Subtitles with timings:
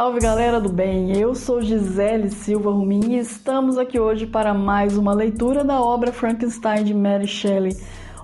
[0.00, 4.96] Salve galera do bem, eu sou Gisele Silva Rumin e estamos aqui hoje para mais
[4.96, 7.76] uma leitura da obra Frankenstein de Mary Shelley.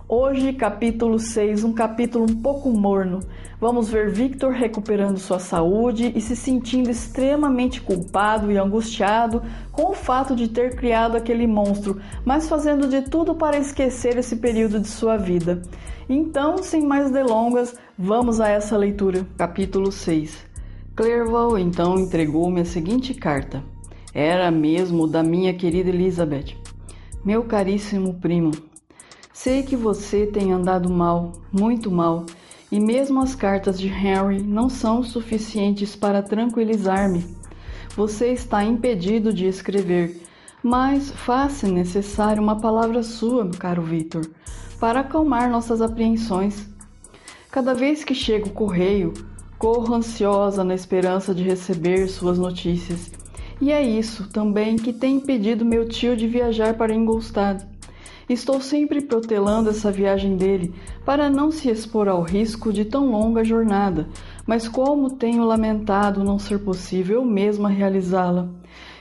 [0.09, 3.21] Hoje, capítulo 6, um capítulo um pouco morno.
[3.61, 9.95] Vamos ver Victor recuperando sua saúde e se sentindo extremamente culpado e angustiado com o
[9.95, 14.89] fato de ter criado aquele monstro, mas fazendo de tudo para esquecer esse período de
[14.89, 15.61] sua vida.
[16.09, 19.27] Então, sem mais delongas, vamos a essa leitura.
[19.37, 20.56] Capítulo 6
[20.97, 23.63] Clerval então entregou-me a seguinte carta.
[24.15, 26.57] Era mesmo da minha querida Elizabeth.
[27.23, 28.51] Meu caríssimo primo,
[29.31, 32.25] sei que você tem andado mal, muito mal,
[32.73, 37.27] e mesmo as cartas de Henry não são suficientes para tranquilizar-me.
[37.95, 40.23] Você está impedido de escrever,
[40.63, 44.27] mas faz-se necessário uma palavra sua, caro Victor,
[44.81, 46.67] para acalmar nossas apreensões.
[47.51, 49.13] Cada vez que chega o correio,
[49.67, 53.11] Corro ansiosa na esperança de receber suas notícias.
[53.61, 57.67] E é isso também que tem impedido meu tio de viajar para Ingolstadt.
[58.29, 60.73] Estou sempre protelando essa viagem dele
[61.05, 64.07] para não se expor ao risco de tão longa jornada,
[64.47, 68.49] mas como tenho lamentado não ser possível eu mesma realizá-la.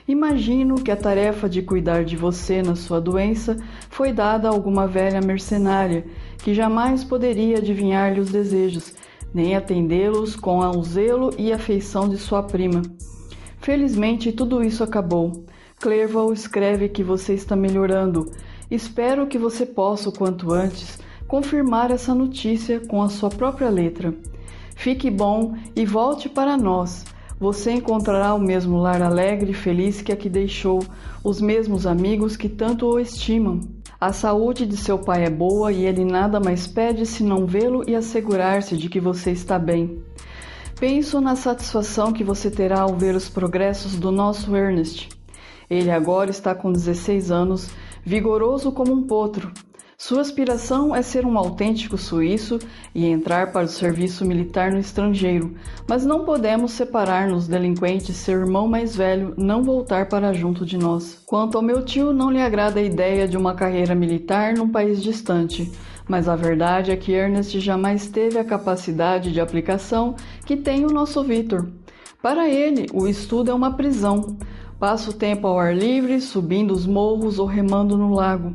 [0.07, 3.55] Imagino que a tarefa de cuidar de você na sua doença
[3.87, 6.07] foi dada a alguma velha mercenária
[6.39, 8.95] que jamais poderia adivinhar-lhe os desejos
[9.35, 12.81] nem atendê-los com o zelo e afeição de sua prima.
[13.59, 15.43] Felizmente tudo isso acabou.
[15.77, 18.31] Clerval escreve que você está melhorando.
[18.71, 24.15] Espero que você possa, o quanto antes, confirmar essa notícia com a sua própria letra.
[24.73, 27.03] Fique bom e volte para nós.
[27.37, 30.79] Você encontrará o mesmo lar alegre e feliz que aqui deixou,
[31.21, 33.59] os mesmos amigos que tanto o estimam.
[34.05, 37.95] A saúde de seu pai é boa e ele nada mais pede senão vê-lo e
[37.95, 39.99] assegurar-se de que você está bem.
[40.79, 45.09] Penso na satisfação que você terá ao ver os progressos do nosso Ernest.
[45.67, 47.71] Ele agora está com 16 anos,
[48.03, 49.51] vigoroso como um potro,
[49.97, 52.59] sua aspiração é ser um autêntico suíço
[52.93, 55.55] e entrar para o serviço militar no estrangeiro,
[55.87, 61.21] mas não podemos separar-nos delinquentes seu irmão mais velho não voltar para junto de nós.
[61.25, 65.01] Quanto ao meu tio, não lhe agrada a ideia de uma carreira militar num país
[65.01, 65.71] distante,
[66.05, 70.91] mas a verdade é que Ernest jamais teve a capacidade de aplicação que tem o
[70.91, 71.69] nosso Victor.
[72.21, 74.35] Para ele, o estudo é uma prisão.
[74.77, 78.53] Passa o tempo ao ar livre, subindo os morros ou remando no lago.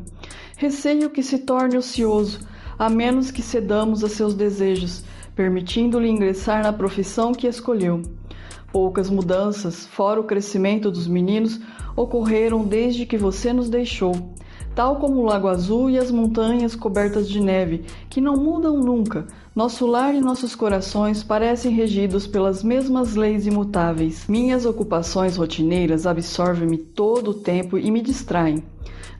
[0.60, 2.40] Receio que se torne ocioso,
[2.78, 5.02] a menos que cedamos a seus desejos,
[5.34, 8.02] permitindo-lhe ingressar na profissão que escolheu.
[8.70, 11.58] Poucas mudanças, fora o crescimento dos meninos,
[11.96, 14.34] ocorreram desde que você nos deixou,
[14.74, 19.26] tal como o Lago Azul e as montanhas cobertas de neve, que não mudam nunca.
[19.60, 24.24] Nosso lar e nossos corações parecem regidos pelas mesmas leis imutáveis.
[24.26, 28.64] Minhas ocupações rotineiras absorvem-me todo o tempo e me distraem.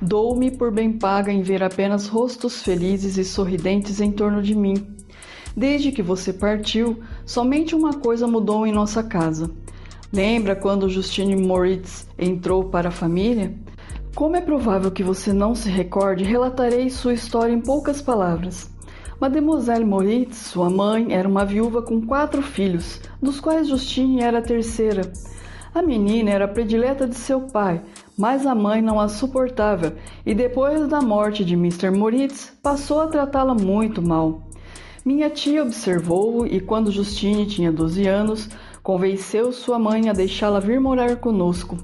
[0.00, 4.82] Dou-me por bem paga em ver apenas rostos felizes e sorridentes em torno de mim.
[5.54, 9.50] Desde que você partiu, somente uma coisa mudou em nossa casa.
[10.10, 13.54] Lembra quando Justine Moritz entrou para a família?
[14.14, 18.70] Como é provável que você não se recorde, relatarei sua história em poucas palavras.
[19.20, 24.42] Mademoiselle Moritz, sua mãe, era uma viúva com quatro filhos, dos quais Justine era a
[24.42, 25.12] terceira.
[25.74, 27.82] A menina era predileta de seu pai,
[28.16, 29.94] mas a mãe não a suportava
[30.24, 31.90] e depois da morte de Mr.
[31.90, 34.48] Moritz passou a tratá-la muito mal.
[35.04, 38.48] Minha tia observou-o e, quando Justine tinha 12 anos,
[38.82, 41.76] convenceu sua mãe a deixá-la vir morar conosco.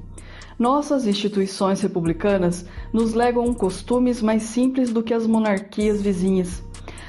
[0.59, 2.65] Nossas instituições republicanas
[2.95, 6.65] nos legam costumes mais simples do que as monarquias vizinhas.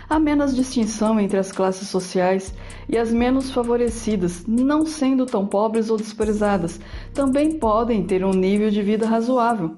[0.09, 2.53] Há menos distinção entre as classes sociais
[2.88, 6.79] e as menos favorecidas, não sendo tão pobres ou desprezadas,
[7.13, 9.75] também podem ter um nível de vida razoável.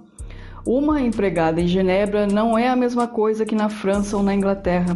[0.63, 4.95] Uma empregada em Genebra não é a mesma coisa que na França ou na Inglaterra.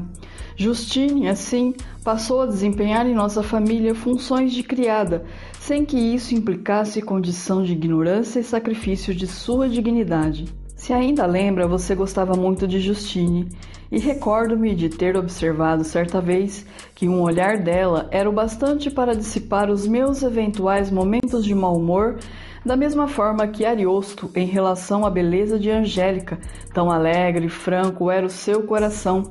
[0.56, 1.74] Justine, assim,
[2.04, 5.26] passou a desempenhar em nossa família funções de criada,
[5.60, 10.46] sem que isso implicasse condição de ignorância e sacrifício de sua dignidade.
[10.84, 13.48] Se ainda lembra, você gostava muito de Justine
[13.90, 19.16] e recordo-me de ter observado certa vez que um olhar dela era o bastante para
[19.16, 22.18] dissipar os meus eventuais momentos de mau humor,
[22.66, 26.38] da mesma forma que Ariosto em relação à beleza de Angélica,
[26.74, 29.24] tão alegre e franco era o seu coração.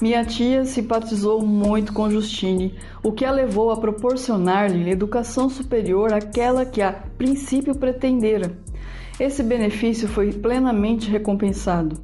[0.00, 6.64] Minha tia simpatizou muito com Justine, o que a levou a proporcionar-lhe educação superior àquela
[6.64, 8.56] que a princípio pretendera.
[9.18, 12.00] Esse benefício foi plenamente recompensado.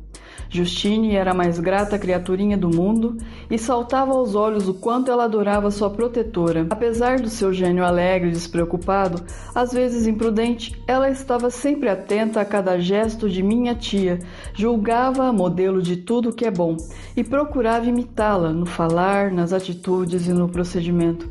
[0.50, 3.16] Justine era a mais grata criaturinha do mundo
[3.50, 6.66] e saltava aos olhos o quanto ela adorava sua protetora.
[6.70, 9.22] Apesar do seu gênio alegre e despreocupado,
[9.54, 14.18] às vezes imprudente, ela estava sempre atenta a cada gesto de minha tia,
[14.52, 16.76] julgava-a modelo de tudo que é bom
[17.16, 21.28] e procurava imitá-la no falar, nas atitudes e no procedimento.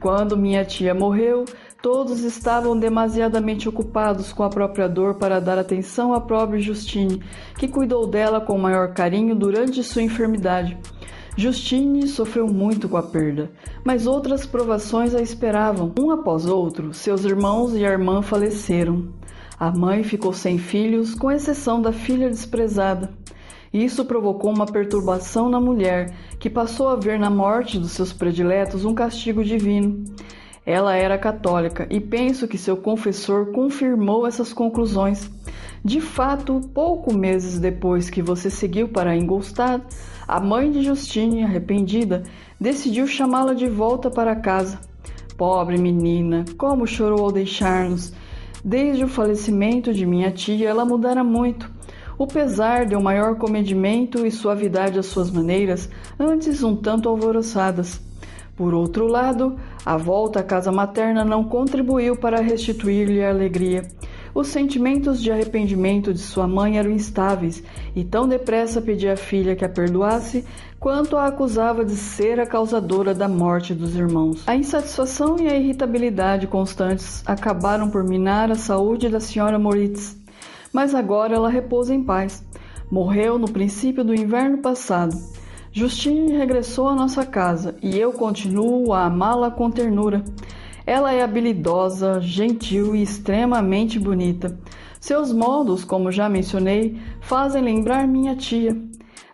[0.00, 1.44] Quando minha tia morreu,
[1.88, 7.22] Todos estavam demasiadamente ocupados com a própria dor para dar atenção à pobre Justine,
[7.56, 10.76] que cuidou dela com maior carinho durante sua enfermidade.
[11.36, 13.52] Justine sofreu muito com a perda,
[13.84, 15.92] mas outras provações a esperavam.
[15.96, 19.06] Um após outro, seus irmãos e a irmã faleceram.
[19.56, 23.14] A mãe ficou sem filhos, com exceção da filha desprezada.
[23.72, 28.84] Isso provocou uma perturbação na mulher, que passou a ver na morte dos seus prediletos
[28.84, 30.02] um castigo divino.
[30.66, 35.30] Ela era católica e penso que seu confessor confirmou essas conclusões.
[35.84, 39.86] De fato, pouco meses depois que você seguiu para Ingolstadt,
[40.26, 42.24] a mãe de Justine, arrependida,
[42.60, 44.80] decidiu chamá-la de volta para casa.
[45.36, 48.12] Pobre menina, como chorou ao deixar-nos.
[48.64, 51.70] Desde o falecimento de minha tia, ela mudara muito.
[52.18, 55.88] O pesar deu maior comedimento e suavidade às suas maneiras,
[56.18, 58.04] antes um tanto alvoroçadas.
[58.56, 63.82] Por outro lado, a volta à casa materna não contribuiu para restituir-lhe a alegria.
[64.34, 67.62] Os sentimentos de arrependimento de sua mãe eram instáveis
[67.94, 70.44] e tão depressa pedia à filha que a perdoasse
[70.78, 74.42] quanto a acusava de ser a causadora da morte dos irmãos.
[74.46, 80.16] A insatisfação e a irritabilidade constantes acabaram por minar a saúde da senhora Moritz,
[80.72, 82.44] mas agora ela repousa em paz.
[82.90, 85.16] Morreu no princípio do inverno passado.
[85.76, 90.24] Justine regressou à nossa casa e eu continuo a amá-la com ternura.
[90.86, 94.58] Ela é habilidosa, gentil e extremamente bonita.
[94.98, 98.74] Seus modos, como já mencionei, fazem lembrar minha tia.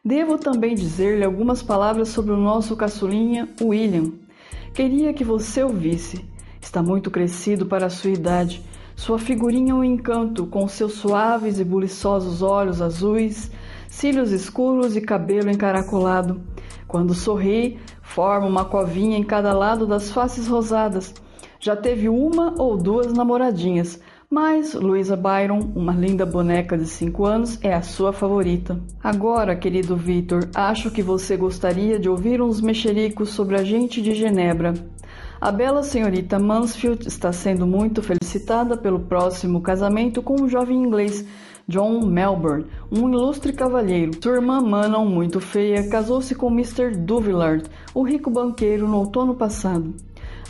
[0.04, 4.10] Devo também dizer-lhe algumas palavras sobre o nosso caçulinha, William.
[4.74, 6.28] Queria que você o visse.
[6.60, 8.60] Está muito crescido para a sua idade.
[8.96, 13.48] Sua figurinha é um encanto, com seus suaves e buliçosos olhos azuis,
[13.92, 16.40] cílios escuros e cabelo encaracolado.
[16.88, 21.14] Quando sorri, forma uma covinha em cada lado das faces rosadas.
[21.60, 24.00] Já teve uma ou duas namoradinhas,
[24.30, 28.80] mas Louisa Byron, uma linda boneca de 5 anos, é a sua favorita.
[29.04, 34.14] Agora, querido Victor, acho que você gostaria de ouvir uns mexericos sobre a gente de
[34.14, 34.72] Genebra.
[35.38, 41.26] A bela senhorita Mansfield está sendo muito felicitada pelo próximo casamento com um jovem inglês
[41.68, 44.12] John Melbourne, um ilustre cavalheiro.
[44.22, 46.96] Sua irmã Manon, muito feia, casou-se com Mr.
[46.96, 47.64] Duvillard,
[47.94, 49.94] o rico banqueiro, no outono passado.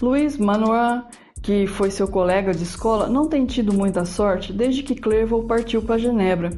[0.00, 1.05] Louis Manoir,
[1.43, 5.82] que foi seu colega de escola, não tem tido muita sorte desde que Clerval partiu
[5.82, 6.50] para Genebra.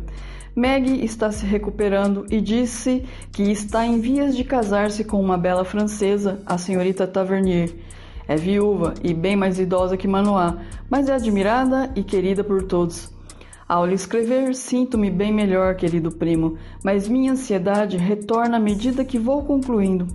[0.54, 5.64] Maggie está se recuperando e disse que está em vias de casar-se com uma bela
[5.64, 7.74] francesa, a senhorita Tavernier.
[8.28, 10.56] É viúva e bem mais idosa que Manoir,
[10.88, 13.13] mas é admirada e querida por todos.
[13.66, 19.18] Ao lhe escrever, sinto-me bem melhor, querido primo, mas minha ansiedade retorna à medida que
[19.18, 20.06] vou concluindo.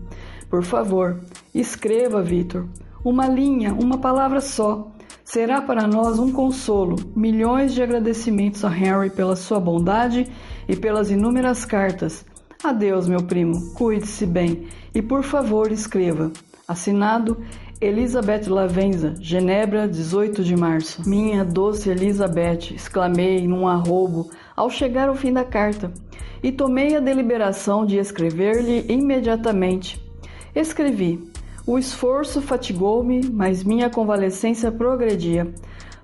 [0.49, 1.19] Por favor,
[1.53, 2.67] escreva, Vitor.
[3.03, 4.91] Uma linha, uma palavra só.
[5.23, 6.95] Será para nós um consolo.
[7.15, 10.27] Milhões de agradecimentos a Henry pela sua bondade
[10.67, 12.25] e pelas inúmeras cartas.
[12.63, 13.73] Adeus, meu primo.
[13.73, 16.31] Cuide-se bem e, por favor, escreva.
[16.67, 17.37] Assinado
[17.81, 21.01] Elizabeth Lavenza, Genebra, 18 de março.
[21.07, 25.89] Minha doce Elizabeth, exclamei num arrobo ao chegar ao fim da carta,
[26.43, 29.97] e tomei a deliberação de escrever-lhe imediatamente.
[30.53, 31.31] Escrevi.
[31.65, 35.47] O esforço fatigou-me, mas minha convalescência progredia.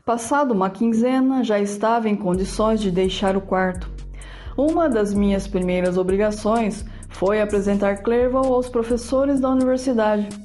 [0.05, 3.91] Passado uma quinzena, já estava em condições de deixar o quarto.
[4.55, 10.44] Uma das minhas primeiras obrigações foi apresentar Clerval aos professores da universidade.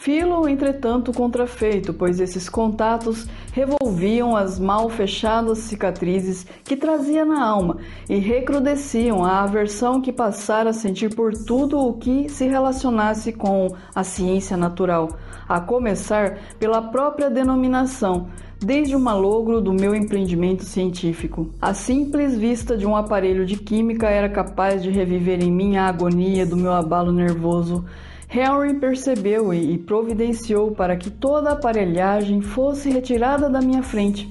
[0.00, 7.76] Filo, entretanto, contrafeito, pois esses contatos revolviam as mal fechadas cicatrizes que trazia na alma
[8.08, 13.76] e recrudesciam a aversão que passara a sentir por tudo o que se relacionasse com
[13.94, 18.28] a ciência natural, a começar pela própria denominação,
[18.58, 21.50] desde o malogro do meu empreendimento científico.
[21.60, 25.88] A simples vista de um aparelho de química era capaz de reviver em mim a
[25.88, 27.84] agonia do meu abalo nervoso
[28.32, 34.30] Henry percebeu e providenciou para que toda a aparelhagem fosse retirada da minha frente.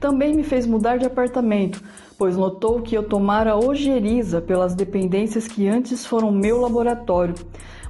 [0.00, 1.80] Também me fez mudar de apartamento,
[2.18, 7.36] pois notou que eu tomara ojeriza pelas dependências que antes foram meu laboratório.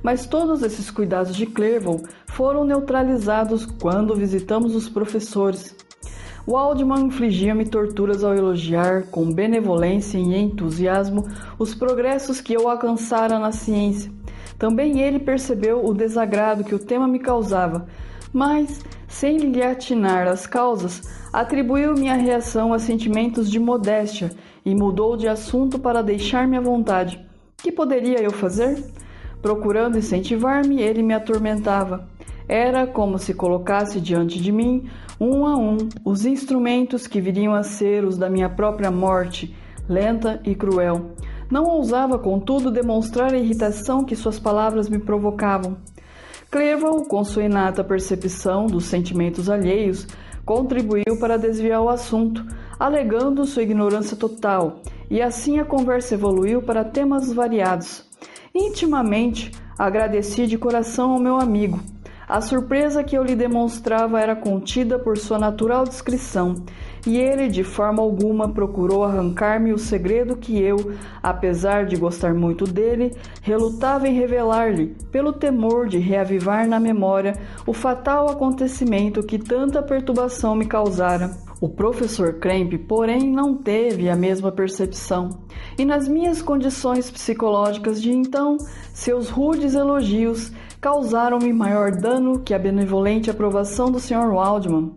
[0.03, 5.75] Mas todos esses cuidados de Clerval foram neutralizados quando visitamos os professores.
[6.47, 11.27] Waldman infligia-me torturas ao elogiar, com benevolência e entusiasmo,
[11.59, 14.18] os progressos que eu alcançara na ciência.
[14.59, 17.87] Também ele percebeu o desagrado que o tema me causava,
[18.33, 24.31] mas, sem lhe atinar as causas, atribuiu minha reação a sentimentos de modéstia
[24.65, 27.25] e mudou de assunto para deixar-me à vontade.
[27.57, 28.85] Que poderia eu fazer?
[29.41, 32.09] Procurando incentivar-me, ele me atormentava.
[32.49, 34.89] Era como se colocasse diante de mim,
[35.21, 39.55] um a um, os instrumentos que viriam a ser os da minha própria morte,
[39.89, 41.13] lenta e cruel.
[41.51, 45.77] Não ousava, contudo, demonstrar a irritação que suas palavras me provocavam.
[46.51, 50.07] Cleval, com sua inata percepção dos sentimentos alheios,
[50.45, 52.45] contribuiu para desviar o assunto,
[52.79, 58.05] alegando sua ignorância total, e assim a conversa evoluiu para temas variados.
[58.55, 61.81] Intimamente, agradeci de coração ao meu amigo
[62.29, 66.57] a surpresa que eu lhe demonstrava era contida por sua natural discrição,
[67.07, 70.77] e ele de forma alguma procurou arrancar-me o segredo que eu,
[71.23, 77.35] apesar de gostar muito dele, relutava em revelar-lhe, pelo temor de reavivar na memória
[77.67, 81.31] o fatal acontecimento que tanta perturbação me causara.
[81.61, 85.41] O professor Kremp, porém, não teve a mesma percepção,
[85.77, 88.57] e nas minhas condições psicológicas de então,
[88.95, 94.33] seus rudes elogios causaram-me maior dano que a benevolente aprovação do Sr.
[94.33, 94.93] Waldman.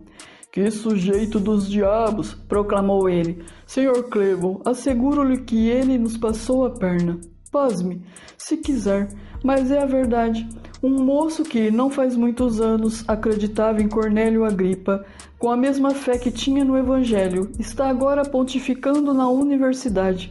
[0.52, 2.34] Que sujeito dos diabos!
[2.34, 3.42] proclamou ele.
[3.66, 4.02] Sr.
[4.10, 7.18] Clevel, asseguro-lhe que ele nos passou a perna.
[7.50, 8.02] Pasme,
[8.36, 9.08] se quiser,
[9.42, 10.46] mas é a verdade.
[10.82, 15.06] Um moço que, não faz muitos anos, acreditava em Cornélio Agripa,
[15.38, 20.30] com a mesma fé que tinha no Evangelho, está agora pontificando na universidade.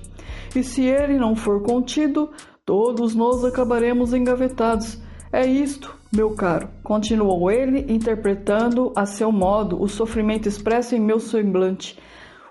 [0.55, 2.29] E se ele não for contido,
[2.63, 5.01] todos nós acabaremos engavetados
[5.33, 11.21] é isto, meu caro, continuou ele, interpretando a seu modo o sofrimento expresso em meu
[11.21, 11.97] semblante.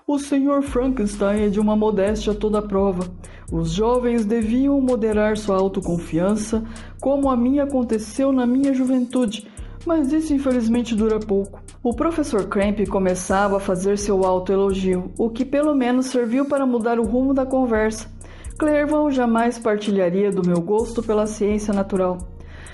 [0.07, 0.63] O Sr.
[0.63, 3.03] Frankenstein é de uma modéstia toda prova.
[3.51, 6.63] Os jovens deviam moderar sua autoconfiança,
[6.99, 9.47] como a minha aconteceu na minha juventude,
[9.85, 11.61] mas isso infelizmente dura pouco.
[11.83, 16.99] O professor Cramp começava a fazer seu autoelogio, o que pelo menos serviu para mudar
[16.99, 18.09] o rumo da conversa.
[18.57, 22.30] Clerval jamais partilharia do meu gosto pela ciência natural.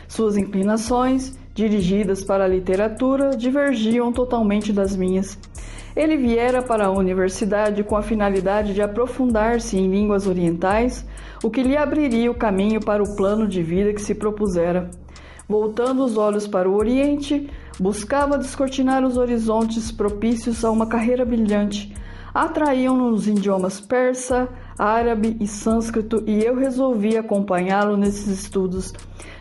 [0.08, 5.38] Suas inclinações, dirigidas para a literatura, divergiam totalmente das minhas.
[5.96, 11.04] Ele viera para a universidade com a finalidade de aprofundar-se em línguas orientais,
[11.44, 14.90] o que lhe abriria o caminho para o plano de vida que se propusera.
[15.50, 17.50] Voltando os olhos para o Oriente,
[17.80, 21.94] buscava descortinar os horizontes propícios a uma carreira brilhante.
[22.38, 28.94] Atraíam-no os idiomas persa, árabe e sânscrito e eu resolvi acompanhá-lo nesses estudos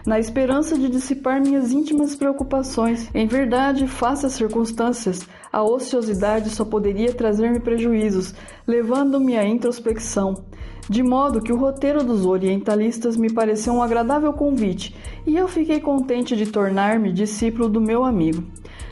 [0.07, 3.11] na esperança de dissipar minhas íntimas preocupações.
[3.15, 8.35] Em verdade, face às circunstâncias, a ociosidade só poderia trazer-me prejuízos,
[8.67, 10.47] levando-me à introspecção.
[10.89, 14.95] De modo que o roteiro dos orientalistas me pareceu um agradável convite,
[15.27, 18.45] e eu fiquei contente de tornar-me discípulo do meu amigo.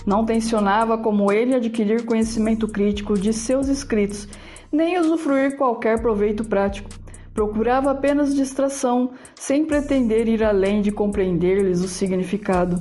[0.04, 4.28] Não tensionava, como ele, adquirir conhecimento crítico de seus escritos,
[4.72, 6.90] nem usufruir qualquer proveito prático.
[7.32, 12.80] Procurava apenas distração, sem pretender ir além de compreender-lhes o significado.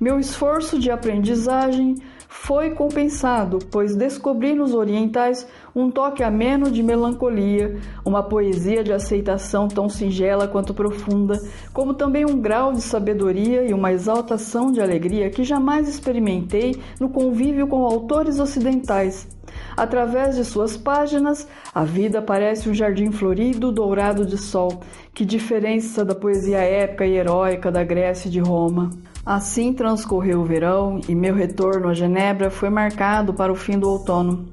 [0.00, 1.94] Meu esforço de aprendizagem
[2.42, 9.66] foi compensado, pois descobri nos orientais um toque ameno de melancolia, uma poesia de aceitação
[9.66, 11.40] tão singela quanto profunda,
[11.72, 17.08] como também um grau de sabedoria e uma exaltação de alegria que jamais experimentei no
[17.08, 19.35] convívio com autores ocidentais.
[19.76, 24.80] Através de suas páginas, a vida parece um jardim florido, dourado de sol.
[25.12, 28.88] Que diferença da poesia épica e heróica da Grécia e de Roma.
[29.24, 33.90] Assim transcorreu o verão e meu retorno a Genebra foi marcado para o fim do
[33.90, 34.46] outono.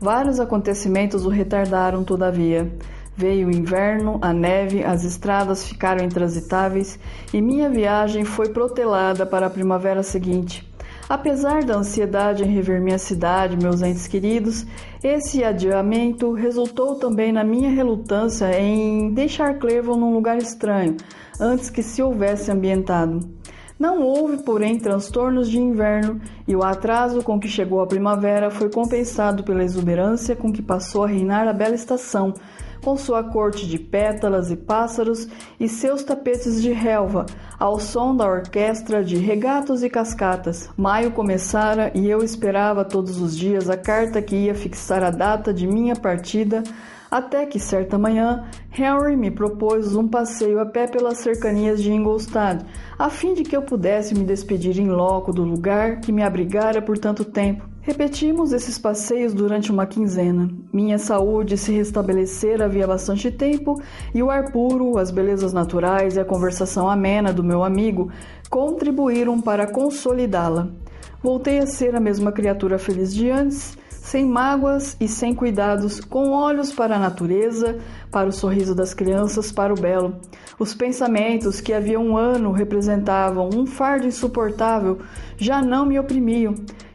[0.00, 2.70] Vários acontecimentos o retardaram, todavia.
[3.16, 6.98] Veio o inverno, a neve, as estradas ficaram intransitáveis
[7.32, 10.65] e minha viagem foi protelada para a primavera seguinte.
[11.08, 14.66] Apesar da ansiedade em rever minha cidade, meus entes queridos,
[15.04, 20.96] esse adiamento resultou também na minha relutância em deixar Cleveland num lugar estranho,
[21.40, 23.20] antes que se houvesse ambientado.
[23.78, 26.18] Não houve, porém, transtornos de inverno
[26.48, 31.04] e o atraso com que chegou a primavera foi compensado pela exuberância com que passou
[31.04, 32.32] a reinar a bela estação,
[32.82, 35.28] com sua corte de pétalas e pássaros
[35.60, 37.26] e seus tapetes de relva,
[37.58, 40.70] ao som da orquestra de regatos e cascatas.
[40.74, 45.52] Maio começara e eu esperava todos os dias a carta que ia fixar a data
[45.52, 46.62] de minha partida,
[47.10, 48.44] até que certa manhã
[48.76, 52.64] Henry me propôs um passeio a pé pelas cercanias de Ingolstadt,
[52.98, 56.82] a fim de que eu pudesse me despedir em loco do lugar que me abrigara
[56.82, 57.76] por tanto tempo.
[57.86, 60.50] Repetimos esses passeios durante uma quinzena.
[60.72, 63.80] Minha saúde se restabelecera havia bastante tempo
[64.12, 68.10] e o ar puro, as belezas naturais e a conversação amena do meu amigo
[68.50, 70.68] contribuíram para consolidá-la.
[71.22, 76.30] Voltei a ser a mesma criatura feliz de antes, sem mágoas e sem cuidados, com
[76.30, 80.14] olhos para a natureza, para o sorriso das crianças, para o belo.
[80.60, 85.00] Os pensamentos que havia um ano representavam um fardo insuportável
[85.36, 86.54] já não me oprimiam.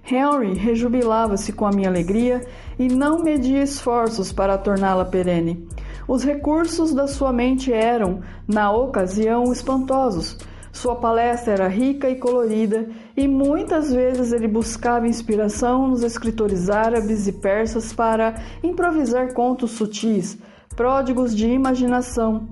[0.10, 2.48] Henry rejubilava-se com a minha alegria
[2.80, 5.68] e não media esforços para torná-la perene.
[6.08, 10.38] Os recursos da sua mente eram, na ocasião, espantosos.
[10.72, 17.28] Sua palestra era rica e colorida, e muitas vezes ele buscava inspiração nos escritores árabes
[17.28, 20.38] e persas para improvisar contos sutis,
[20.75, 22.48] pródigos de imaginação.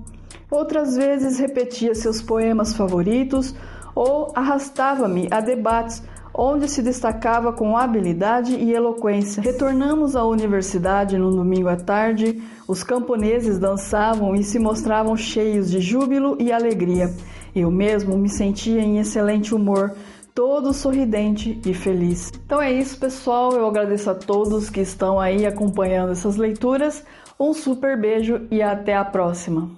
[0.50, 3.54] Outras vezes repetia seus poemas favoritos
[3.94, 9.42] ou arrastava-me a debates onde se destacava com habilidade e eloquência.
[9.42, 15.80] Retornamos à universidade no domingo à tarde, os camponeses dançavam e se mostravam cheios de
[15.80, 17.10] júbilo e alegria.
[17.54, 19.94] Eu mesmo me sentia em excelente humor,
[20.34, 22.32] todo sorridente e feliz.
[22.44, 23.52] Então é isso, pessoal.
[23.52, 27.04] Eu agradeço a todos que estão aí acompanhando essas leituras.
[27.38, 29.70] Um super beijo e até a próxima.